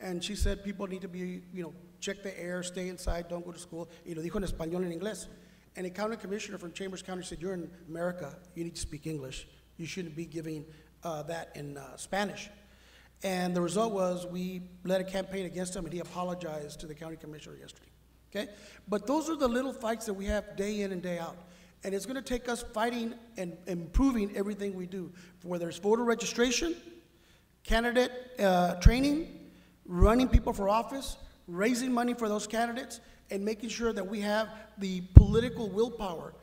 [0.00, 3.44] And she said people need to be, you know, check the air, stay inside, don't
[3.44, 3.88] go to school.
[4.06, 5.26] Y lo dijo en español en inglés.
[5.76, 9.06] And a county commissioner from Chambers County said, You're in America, you need to speak
[9.06, 9.46] English.
[9.78, 10.66] You shouldn't be giving
[11.02, 12.50] uh, that in uh, Spanish.
[13.22, 16.94] And the result was we led a campaign against him, and he apologized to the
[16.94, 17.88] county commissioner yesterday.
[18.34, 18.50] Okay?
[18.88, 21.36] But those are the little fights that we have day in and day out.
[21.84, 26.04] And it's going to take us fighting and improving everything we do, whether it's voter
[26.04, 26.76] registration,
[27.64, 29.50] candidate uh, training,
[29.86, 34.48] running people for office, raising money for those candidates, and making sure that we have
[34.78, 36.34] the political willpower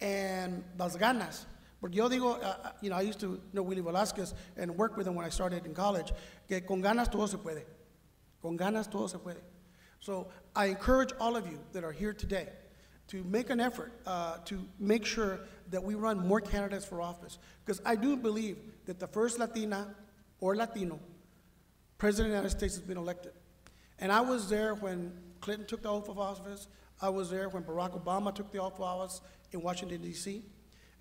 [0.00, 1.44] and las ganas.
[1.80, 4.96] Porque yo digo, uh, uh, you know, I used to know Willie Velasquez and work
[4.96, 6.12] with him when I started in college,
[6.48, 7.62] que con ganas todo se puede.
[8.42, 9.40] Con ganas todo se puede.
[10.00, 12.48] So I encourage all of you that are here today
[13.08, 17.38] to make an effort uh, to make sure that we run more candidates for office.
[17.64, 19.94] Because I do believe that the first Latina
[20.40, 21.00] or Latino
[21.98, 23.32] president of the United States has been elected.
[23.98, 26.68] And I was there when Clinton took the oath of office.
[27.02, 29.20] I was there when Barack Obama took the oath of office
[29.52, 30.44] in Washington, D.C.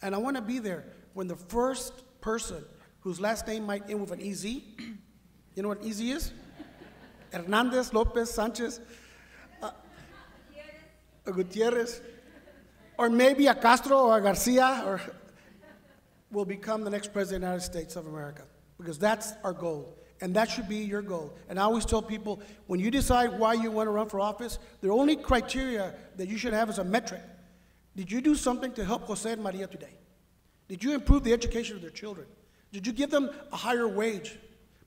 [0.02, 2.66] And I want to be there when the first person
[3.02, 6.32] whose last name might end with an EZ, you know what EZ is?
[7.32, 8.80] Hernandez, Lopez, Sanchez,
[9.62, 9.72] uh,
[11.26, 12.02] Gutierrez,
[12.98, 15.02] or maybe a Castro or a Garcia or
[16.32, 18.44] will become the next president of the United States of America
[18.78, 19.98] because that's our goal.
[20.20, 21.34] And that should be your goal.
[21.48, 24.58] And I always tell people when you decide why you want to run for office,
[24.82, 27.22] the only criteria that you should have is a metric.
[27.96, 29.94] Did you do something to help Jose and Maria today?
[30.68, 32.28] Did you improve the education of their children?
[32.72, 34.38] Did you give them a higher wage,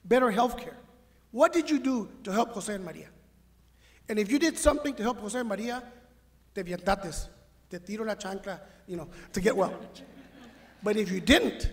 [0.04, 0.76] better health care?
[1.30, 3.08] What did you do to help Jose and Maria?
[4.08, 5.82] And if you did something to help Jose and Maria,
[6.54, 7.28] te vientates,
[7.70, 9.74] te tiro la chancla, you know, to get well.
[10.82, 11.70] But if you didn't,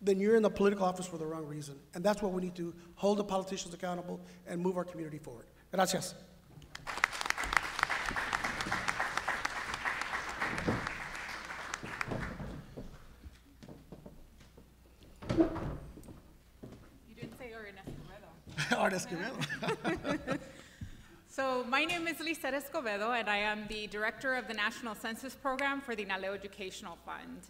[0.00, 1.76] then you're in the political office for the wrong reason.
[1.94, 5.46] And that's what we need to hold the politicians accountable and move our community forward.
[5.72, 6.14] Gracias.
[15.36, 20.38] You didn't say Ernesto Ahora Escobedo.
[21.38, 25.36] So my name is Lizette Escobedo, and I am the director of the National Census
[25.36, 27.42] Program for the Naleo Educational Fund.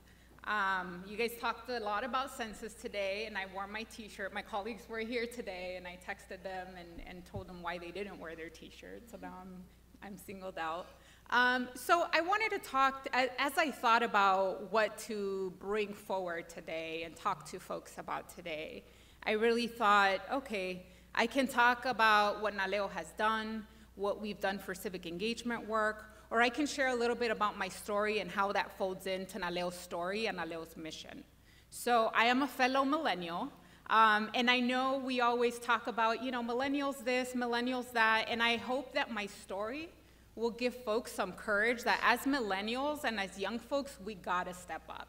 [0.48, 4.32] Um, you guys talked a lot about census today, and I wore my T-shirt.
[4.32, 7.90] My colleagues were here today, and I texted them and, and told them why they
[7.90, 9.10] didn't wear their T-shirts.
[9.10, 9.62] So now I'm,
[10.02, 10.86] I'm singled out.
[11.28, 17.02] Um, so I wanted to talk, as I thought about what to bring forward today
[17.04, 18.84] and talk to folks about today,
[19.24, 24.58] I really thought, okay, I can talk about what Naleo has done, what we've done
[24.58, 28.30] for civic engagement work, or I can share a little bit about my story and
[28.30, 31.24] how that folds into Naleo's story and Naleo's mission.
[31.70, 33.52] So I am a fellow millennial,
[33.90, 38.42] um, and I know we always talk about, you know, millennials this, millennials that, and
[38.42, 39.88] I hope that my story
[40.34, 44.82] will give folks some courage that as millennials and as young folks, we gotta step
[44.88, 45.08] up.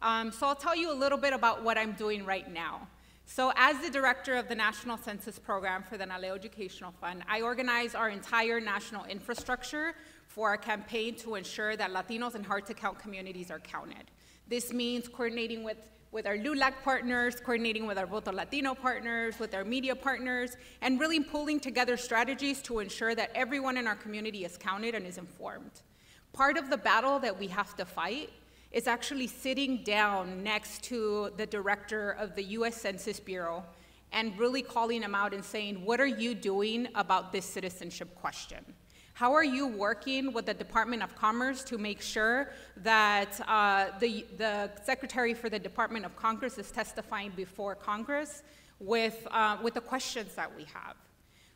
[0.00, 2.88] Um, so I'll tell you a little bit about what I'm doing right now.
[3.26, 7.42] So as the director of the National Census Program for the Naleo Educational Fund, I
[7.42, 9.94] organize our entire national infrastructure
[10.38, 14.04] for our campaign to ensure that Latinos and hard-to-count communities are counted.
[14.46, 15.78] This means coordinating with,
[16.12, 21.00] with our LULAC partners, coordinating with our Voto Latino partners, with our media partners, and
[21.00, 25.18] really pulling together strategies to ensure that everyone in our community is counted and is
[25.18, 25.82] informed.
[26.32, 28.30] Part of the battle that we have to fight
[28.70, 33.64] is actually sitting down next to the director of the US Census Bureau
[34.12, 38.64] and really calling him out and saying, What are you doing about this citizenship question?
[39.18, 44.24] How are you working with the Department of Commerce to make sure that uh, the,
[44.36, 48.44] the Secretary for the Department of Congress is testifying before Congress
[48.78, 50.94] with, uh, with the questions that we have?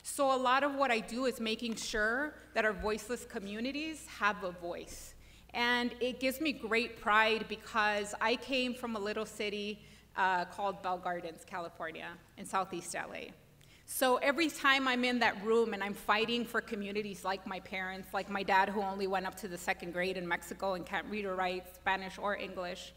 [0.03, 4.43] So, a lot of what I do is making sure that our voiceless communities have
[4.43, 5.15] a voice.
[5.55, 9.79] And it gives me great pride because I came from a little city
[10.17, 13.31] uh, called Bell Gardens, California, in Southeast LA.
[13.95, 18.09] So every time I'm in that room and I'm fighting for communities like my parents,
[18.15, 21.07] like my dad who only went up to the second grade in Mexico and can't
[21.11, 22.95] read or write Spanish or English,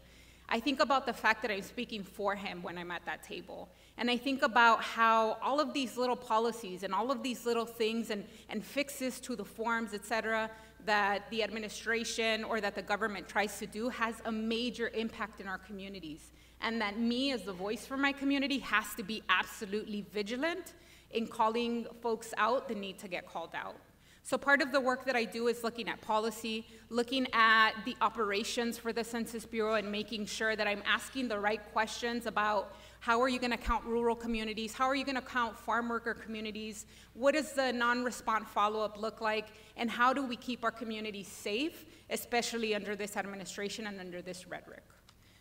[0.48, 3.68] I think about the fact that I'm speaking for him when I'm at that table.
[3.98, 7.66] And I think about how all of these little policies and all of these little
[7.66, 10.50] things and, and fixes to the forms, et cetera,
[10.86, 15.46] that the administration or that the government tries to do has a major impact in
[15.46, 16.30] our communities.
[16.62, 20.72] and that me, as the voice for my community, has to be absolutely vigilant
[21.10, 23.76] in calling folks out the need to get called out.
[24.22, 27.96] So part of the work that I do is looking at policy, looking at the
[28.00, 32.74] operations for the Census Bureau and making sure that I'm asking the right questions about
[32.98, 34.74] how are you going to count rural communities?
[34.74, 36.86] How are you going to count farm worker communities?
[37.14, 39.46] What does the non-response follow-up look like?
[39.76, 44.48] And how do we keep our communities safe, especially under this administration and under this
[44.48, 44.82] rhetoric?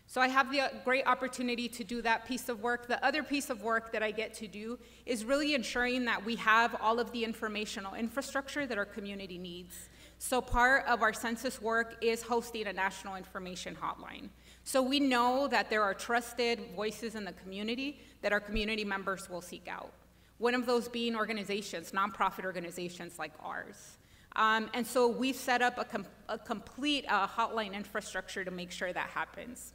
[0.07, 2.87] So I have the uh, great opportunity to do that piece of work.
[2.87, 6.35] The other piece of work that I get to do is really ensuring that we
[6.37, 9.89] have all of the informational infrastructure that our community needs.
[10.17, 14.29] So part of our census work is hosting a national information hotline.
[14.63, 19.29] So we know that there are trusted voices in the community that our community members
[19.29, 19.91] will seek out.
[20.37, 23.97] One of those being organizations, nonprofit organizations like ours.
[24.35, 28.71] Um, and so we've set up a, com a complete uh, hotline infrastructure to make
[28.71, 29.74] sure that happens.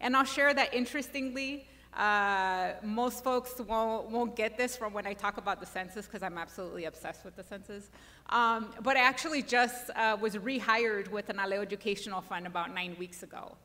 [0.00, 5.14] And I'll share that interestingly, uh, most folks won't, won't get this from when I
[5.14, 7.90] talk about the census because I'm absolutely obsessed with the census.
[8.30, 12.94] Um, but I actually just uh, was rehired with an Naleo Educational Fund about nine
[12.98, 13.56] weeks ago.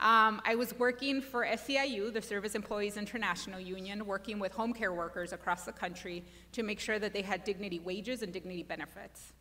[0.00, 4.94] Um, I was working for SEIU, the Service Employees International Union, working with home care
[4.94, 9.34] workers across the country to make sure that they had dignity wages and dignity benefits.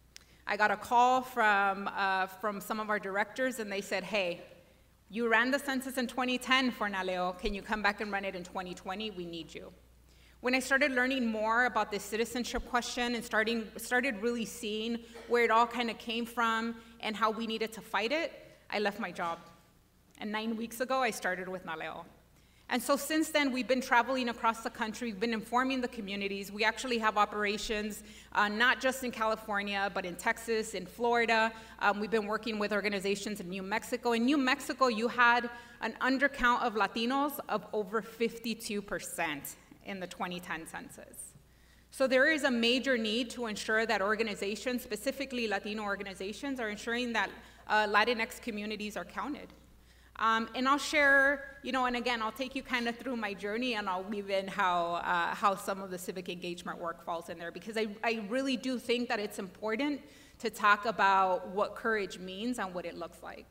[0.45, 4.41] I got a call from, uh, from some of our directors and they said, hey,
[5.11, 7.37] you ran the census in 2010 for Naleo.
[7.39, 9.09] Can you come back and run it in 2020?
[9.11, 9.73] We need you.
[10.41, 15.43] When I started learning more about this citizenship question and starting, started really seeing where
[15.43, 18.31] it all kind of came from and how we needed to fight it,
[18.69, 19.39] I left my job.
[20.19, 22.05] And nine weeks ago, I started with Naleo.
[22.71, 26.51] And so since then, we've been traveling across the country, we've been informing the communities.
[26.51, 28.03] We actually have operations
[28.33, 31.51] uh, not just in California, but in Texas, in Florida.
[31.79, 34.11] Um, we've been working with organizations in New Mexico.
[34.11, 35.49] In New Mexico, you had
[35.81, 39.55] an undercount of Latinos of over 52%
[39.85, 41.33] in the 2010 census.
[41.89, 47.13] So there is a major need to ensure that organizations, specifically Latino organizations, are ensuring
[47.13, 47.31] that
[47.67, 49.47] uh, Latinx communities are counted.
[50.19, 53.33] Um, and I'll share, you know, and again, I'll take you kind of through my
[53.33, 57.29] journey and I'll weave in how, uh, how some of the civic engagement work falls
[57.29, 60.01] in there because I, I really do think that it's important
[60.39, 63.45] to talk about what courage means and what it looks like.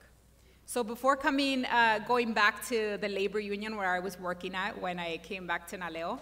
[0.67, 4.79] So before coming, uh, going back to the labor union where I was working at
[4.79, 6.21] when I came back to Naleo,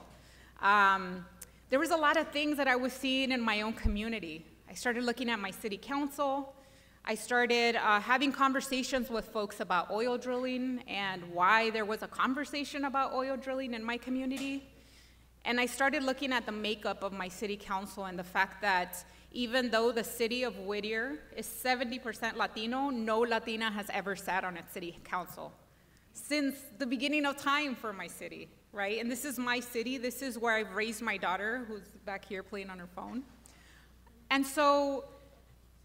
[0.62, 1.26] um,
[1.70, 4.46] there was a lot of things that I was seeing in my own community.
[4.70, 6.54] I started looking at my city council,
[7.08, 12.08] I started uh, having conversations with folks about oil drilling and why there was a
[12.08, 14.68] conversation about oil drilling in my community.
[15.44, 19.04] And I started looking at the makeup of my city council and the fact that
[19.30, 24.56] even though the city of Whittier is 70% Latino, no Latina has ever sat on
[24.56, 25.52] its city council
[26.12, 28.98] since the beginning of time for my city, right?
[29.00, 29.96] And this is my city.
[29.96, 33.22] This is where I've raised my daughter, who's back here playing on her phone.
[34.28, 35.04] And so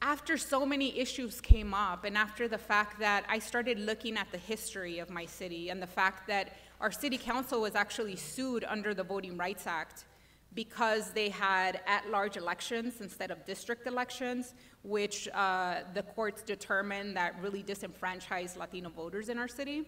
[0.02, 4.32] after so many issues came up, and after the fact that I started looking at
[4.32, 8.66] the history of my city and the fact that our city council was actually sued
[8.68, 10.06] under the Voting Rights Act
[10.54, 17.36] because they had at-large elections instead of district elections, which uh, the courts determined that
[17.42, 19.88] really disenfranchised Latino voters in our city.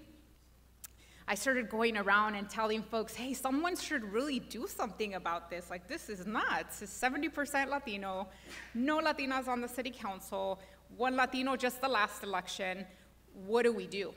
[1.27, 5.69] I started going around and telling folks, hey, someone should really do something about this.
[5.69, 6.81] Like, this is nuts.
[6.81, 8.27] It's 70% Latino,
[8.73, 10.59] no Latinas on the city council,
[10.97, 12.85] one Latino just the last election.
[13.45, 14.13] What do we do?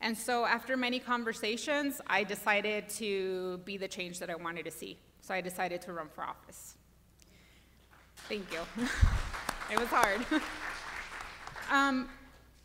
[0.00, 4.70] And so, after many conversations, I decided to be the change that I wanted to
[4.70, 4.98] see.
[5.20, 6.76] So, I decided to run for office.
[8.28, 8.60] Thank you.
[9.72, 10.24] it was hard.
[11.70, 12.08] um,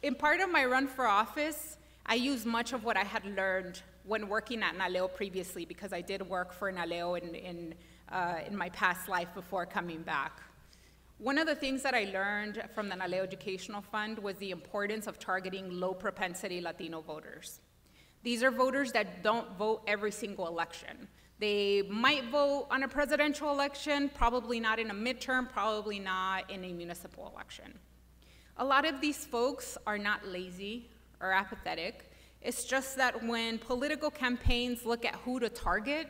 [0.02, 3.82] in part of my run for office, I used much of what I had learned
[4.04, 7.74] when working at Naleo previously because I did work for Naleo in, in,
[8.10, 10.42] uh, in my past life before coming back.
[11.18, 15.08] One of the things that I learned from the Naleo Educational Fund was the importance
[15.08, 17.62] of targeting low propensity Latino voters.
[18.22, 21.08] These are voters that don't vote every single election.
[21.40, 26.64] They might vote on a presidential election, probably not in a midterm, probably not in
[26.64, 27.80] a municipal election.
[28.58, 30.90] A lot of these folks are not lazy,
[31.26, 32.12] or apathetic.
[32.42, 36.08] It's just that when political campaigns look at who to target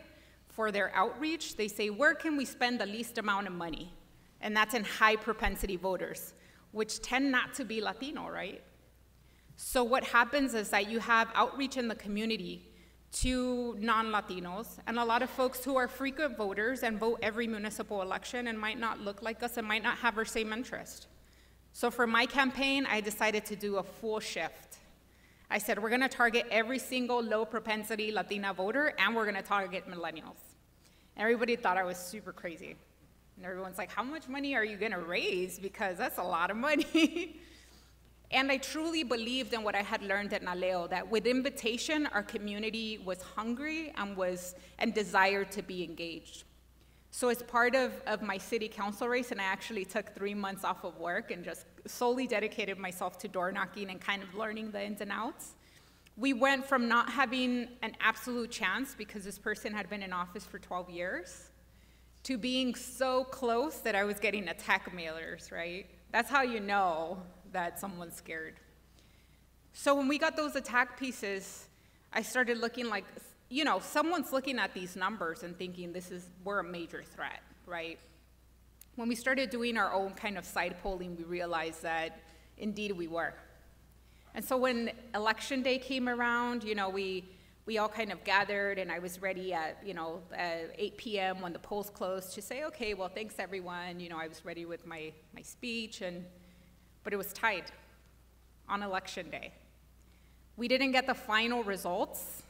[0.50, 3.94] for their outreach, they say, where can we spend the least amount of money?
[4.42, 6.34] And that's in high propensity voters,
[6.72, 8.62] which tend not to be Latino, right?
[9.56, 12.70] So what happens is that you have outreach in the community
[13.14, 18.02] to non-Latinos and a lot of folks who are frequent voters and vote every municipal
[18.02, 21.08] election and might not look like us and might not have our same interest.
[21.72, 24.80] So for my campaign, I decided to do a full shift.
[25.56, 29.90] I said, we're gonna target every single low propensity Latina voter and we're gonna target
[29.90, 30.42] millennials.
[31.16, 32.76] Everybody thought I was super crazy.
[33.38, 35.58] And everyone's like, how much money are you gonna raise?
[35.58, 37.40] Because that's a lot of money.
[38.32, 42.24] and I truly believed in what I had learned at Naleo, that with invitation, our
[42.24, 46.44] community was hungry and was and desired to be engaged.
[47.12, 50.66] So as part of, of my city council race, and I actually took three months
[50.66, 54.72] off of work and just solely dedicated myself to door knocking and kind of learning
[54.72, 55.54] the ins and outs.
[56.18, 60.46] We went from not having an absolute chance because this person had been in office
[60.46, 61.50] for 12 years
[62.24, 65.86] to being so close that I was getting attack mailers, right?
[66.12, 67.22] That's how you know
[67.52, 68.56] that someone's scared.
[69.74, 71.68] So when we got those attack pieces,
[72.14, 73.04] I started looking like
[73.50, 77.42] you know, someone's looking at these numbers and thinking this is, we're a major threat,
[77.66, 78.00] right?
[78.96, 82.20] When we started doing our own kind of side polling, we realized that
[82.58, 83.34] indeed we were.
[84.34, 87.26] And so when election day came around, you know, we,
[87.66, 91.42] we all kind of gathered and I was ready at, you know, at 8 p.m.
[91.42, 94.00] when the polls closed to say, okay, well, thanks everyone.
[94.00, 96.24] You know, I was ready with my, my speech and,
[97.04, 97.66] but it was tied
[98.70, 99.52] on election day.
[100.56, 102.44] We didn't get the final results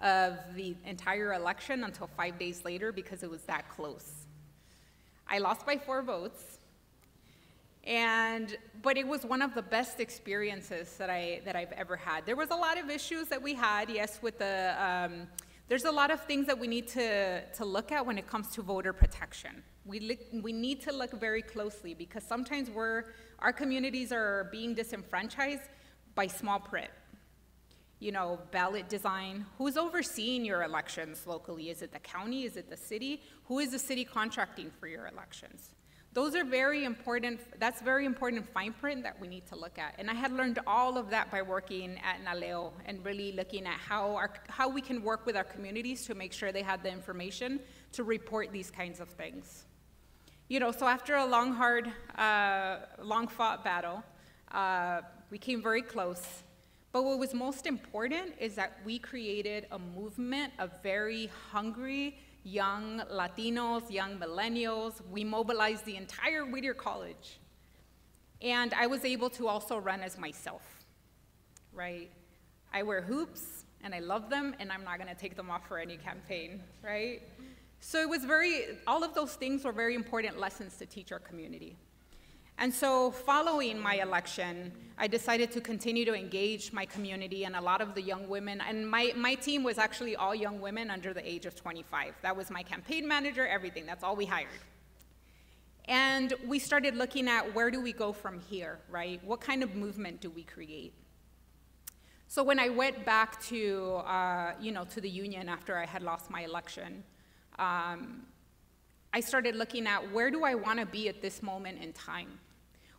[0.00, 4.27] of the entire election until five days later because it was that close.
[5.28, 6.58] I lost by four votes,
[7.84, 12.24] and but it was one of the best experiences that I that I've ever had.
[12.24, 14.74] There was a lot of issues that we had, yes, with the.
[14.78, 15.28] Um,
[15.68, 18.48] there's a lot of things that we need to, to look at when it comes
[18.52, 19.62] to voter protection.
[19.84, 23.04] We, we need to look very closely because sometimes we're,
[23.38, 25.68] our communities are being disenfranchised
[26.14, 26.90] by small print
[28.00, 29.44] you know, ballot design.
[29.58, 31.70] Who's overseeing your elections locally?
[31.70, 32.44] Is it the county?
[32.44, 33.22] Is it the city?
[33.44, 35.70] Who is the city contracting for your elections?
[36.14, 39.94] Those are very important, that's very important fine print that we need to look at.
[39.98, 43.78] And I had learned all of that by working at Naleo and really looking at
[43.78, 46.90] how, our, how we can work with our communities to make sure they had the
[46.90, 47.60] information
[47.92, 49.66] to report these kinds of things.
[50.48, 54.02] You know, so after a long, hard, uh, long fought battle,
[54.50, 56.42] uh, we came very close
[56.92, 63.02] but what was most important is that we created a movement of very hungry young
[63.12, 65.00] Latinos, young millennials.
[65.10, 67.38] We mobilized the entire Whittier College.
[68.40, 70.62] And I was able to also run as myself,
[71.72, 72.10] right?
[72.72, 75.78] I wear hoops and I love them and I'm not gonna take them off for
[75.78, 77.22] any campaign, right?
[77.80, 81.18] So it was very, all of those things were very important lessons to teach our
[81.18, 81.76] community.
[82.60, 87.60] And so, following my election, I decided to continue to engage my community and a
[87.60, 88.60] lot of the young women.
[88.60, 92.14] And my, my team was actually all young women under the age of 25.
[92.22, 93.86] That was my campaign manager, everything.
[93.86, 94.48] That's all we hired.
[95.84, 99.22] And we started looking at where do we go from here, right?
[99.24, 100.94] What kind of movement do we create?
[102.26, 106.02] So when I went back to, uh, you know, to the union after I had
[106.02, 107.04] lost my election,
[107.58, 108.24] um,
[109.14, 112.40] I started looking at where do I want to be at this moment in time?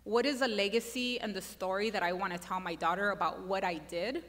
[0.10, 3.46] What is a legacy and the story that I want to tell my daughter about
[3.46, 4.24] what I did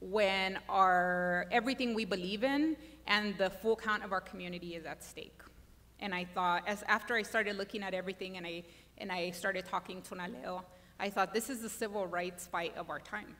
[0.00, 2.74] when our everything we believe in
[3.06, 5.42] and the full count of our community is at stake?
[6.00, 8.62] And I thought, as after I started looking at everything and I
[8.96, 10.62] and I started talking to Naleo,
[10.98, 13.36] I thought this is the civil rights fight of our time.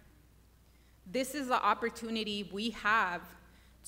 [1.11, 3.23] This is the opportunity we have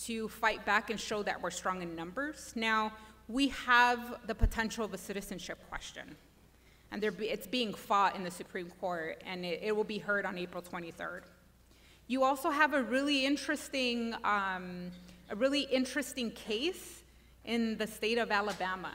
[0.04, 2.54] to fight back and show that we're strong in numbers.
[2.56, 2.90] Now,
[3.28, 6.16] we have the potential of a citizenship question
[6.90, 10.38] and it's being fought in the Supreme Court, and it, it, will be heard on
[10.38, 11.22] April 23rd.
[12.06, 14.90] You also have a really interesting, um,
[15.28, 17.02] a really interesting case
[17.44, 18.92] in the state of Alabama,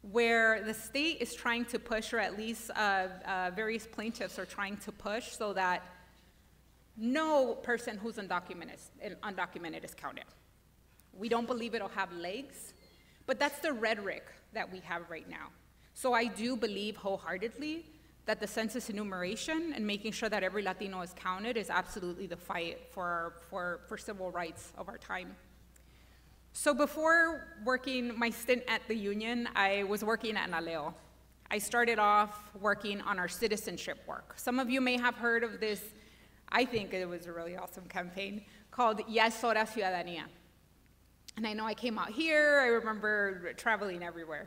[0.00, 4.46] where the state is trying to push, or at least uh, uh, various plaintiffs are
[4.46, 5.82] trying to push, so that
[6.96, 8.78] no person who's undocumented,
[9.22, 10.24] undocumented is counted.
[11.12, 12.72] We don't believe it'll have legs,
[13.26, 15.48] but that's the rhetoric that we have right now.
[15.94, 17.86] So I do believe wholeheartedly
[18.26, 22.36] that the census enumeration and making sure that every Latino is counted is absolutely the
[22.36, 25.36] fight for, for, for civil rights of our time.
[26.52, 30.94] So before working my stint at the union, I was working at Naleo.
[31.50, 34.34] I started off working on our citizenship work.
[34.36, 35.82] Some of you may have heard of this,
[36.48, 40.24] I think it was a really awesome campaign, called Ya es Hora Ciudadanía.
[41.36, 44.46] And I know I came out here, I remember traveling everywhere.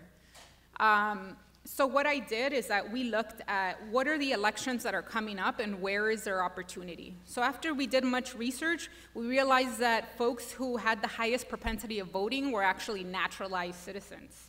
[0.80, 4.96] Um, so what I did is that we looked at what are the elections that
[4.96, 7.18] are coming up and where is their opportunity.
[7.26, 12.00] So after we did much research, we realized that folks who had the highest propensity
[12.00, 14.48] of voting were actually naturalized citizens.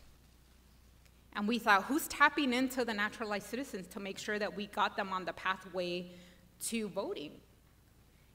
[1.32, 4.96] And we thought, who's tapping into the naturalized citizens to make sure that we got
[4.96, 6.12] them on the pathway
[6.66, 7.32] to voting?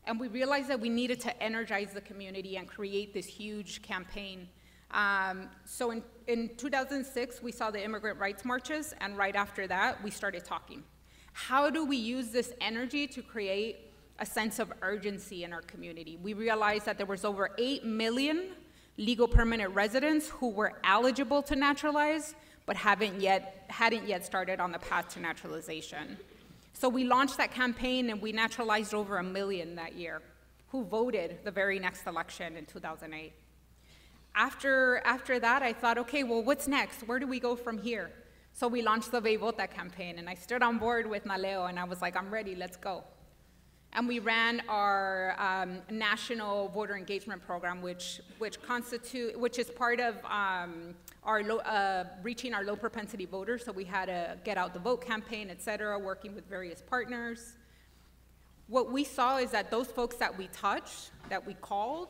[0.06, 4.50] And we realized that we needed to energize the community and create this huge campaign.
[4.94, 10.02] Um, so in, in 2006, we saw the immigrant rights marches, and right after that,
[10.04, 10.84] we started talking.
[11.34, 16.20] How do we use this energy to create a sense of urgency in our community?
[16.22, 18.50] We realized that there was over 8 million
[18.98, 22.36] legal permanent residents who were eligible to naturalize,
[22.68, 26.18] but haven't yet, hadn't yet started on the path to naturalization.
[26.74, 30.22] So we launched that campaign and we naturalized over a million that year
[30.70, 33.34] who voted the very next election in 2008.
[34.36, 37.08] After, after that, I thought, okay, well, what's next?
[37.08, 38.12] Where do we go from here?
[38.52, 41.80] So we launched the Ve Vota campaign, and I stood on board with Naleo, and
[41.80, 43.04] I was like, I'm ready, let's go.
[43.96, 50.00] And we ran our um, national voter engagement program, which, which, constitute, which is part
[50.00, 53.64] of um, our low, uh, reaching our low propensity voters.
[53.64, 57.56] So we had a get out the vote campaign, et cetera, working with various partners.
[58.68, 62.10] What we saw is that those folks that we touched, that we called,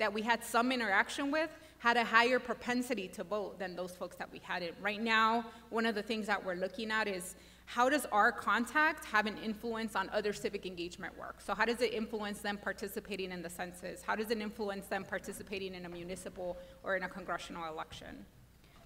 [0.00, 4.16] that we had some interaction with, had a higher propensity to vote than those folks
[4.16, 4.74] that we hadn't.
[4.80, 7.36] Right now, one of the things that we're looking at is
[7.66, 11.40] how does our contact have an influence on other civic engagement work?
[11.40, 14.02] So how does it influence them participating in the census?
[14.02, 18.26] How does it influence them participating in a municipal or in a congressional election?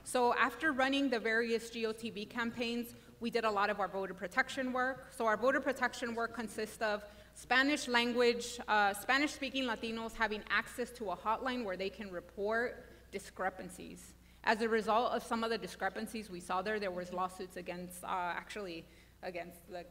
[0.02, 4.72] So after running the various GOTV campaigns, we did a lot of our voter protection
[4.72, 5.06] work.
[5.16, 7.04] So our voter protection work consists of
[7.35, 12.87] Spanish language, uh, Spanish speaking Latinos having access to a hotline where they can report
[13.11, 14.14] discrepancies.
[14.45, 18.05] As a result of some of the discrepancies we saw there, there was lawsuits against,
[18.05, 18.85] uh, actually,
[19.22, 19.85] against the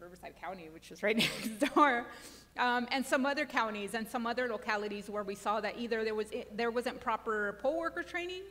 [0.00, 2.06] Riverside County, which is right next door,
[2.58, 6.14] um, and some other counties and some other localities where we saw that either there,
[6.14, 8.42] was, there wasn't proper poll worker training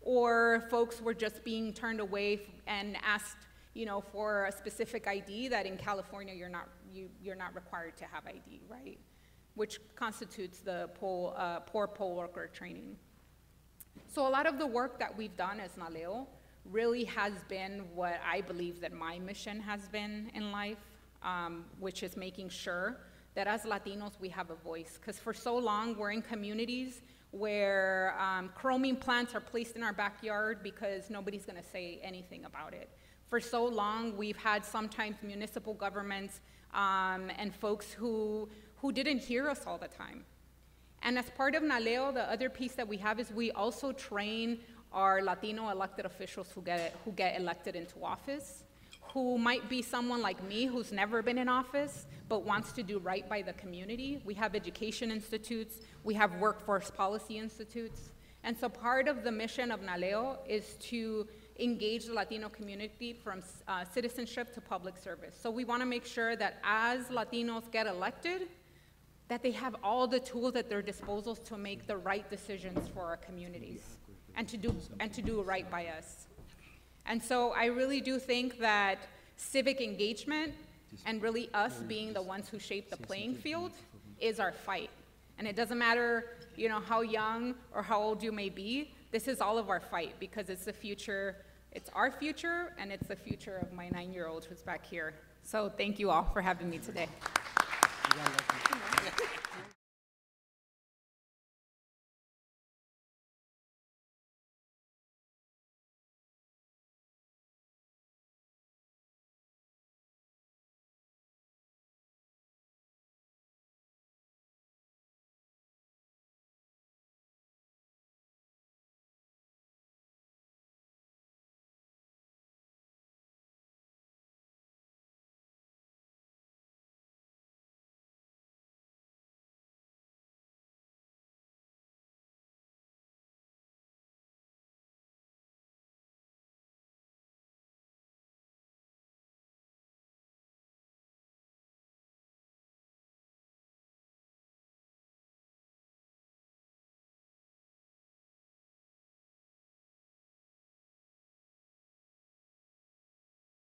[0.00, 3.36] or folks were just being turned away and asked
[3.74, 7.96] you know, for a specific ID that in California you're not, you, you're not required
[7.98, 8.98] to have ID, right?
[9.54, 12.96] Which constitutes the poll, uh, poor poll worker training.
[14.06, 16.26] So a lot of the work that we've done as Naleo
[16.64, 20.78] really has been what I believe that my mission has been in life,
[21.22, 22.96] um, which is making sure
[23.34, 24.98] that as Latinos we have a voice.
[25.00, 28.50] Because for so long we're in communities where um,
[29.00, 32.88] plants are placed in our backyard because nobody's going to say anything about it.
[33.26, 36.40] For so long we've had sometimes municipal governments
[36.74, 40.24] um, and folks who, who didn't hear us all the time.
[41.02, 44.58] And as part of NALEO, the other piece that we have is we also train
[44.92, 48.64] our Latino elected officials who get, who get elected into office,
[49.12, 52.98] who might be someone like me who's never been in office but wants to do
[52.98, 54.20] right by the community.
[54.24, 58.10] We have education institutes, we have workforce policy institutes.
[58.42, 61.26] And so part of the mission of NALEO is to
[61.58, 65.36] engage the Latino community from uh, citizenship to public service.
[65.40, 68.48] So we want to make sure that as Latinos get elected,
[69.28, 73.02] that they have all the tools at their disposal to make the right decisions for
[73.02, 73.82] our communities
[74.36, 76.26] and to do, and to do right by us.
[77.06, 78.98] And so I really do think that
[79.36, 80.54] civic engagement
[81.06, 83.72] and really us being the ones who shape the playing field
[84.20, 84.90] is our fight.
[85.38, 89.28] And it doesn't matter, you know, how young or how old you may be, this
[89.28, 91.36] is all of our fight because it's the future,
[91.70, 95.14] it's our future and it's the future of my nine-year-old who's back here.
[95.44, 97.06] So thank you all for having me today.